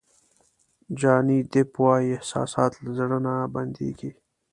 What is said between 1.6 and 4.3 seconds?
وایي احساسات له زړه نه بندېږي.